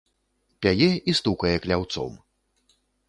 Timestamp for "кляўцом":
1.67-2.11